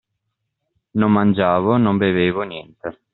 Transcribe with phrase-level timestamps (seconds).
[0.99, 3.01] Non mangiavo, non bevevo, niente.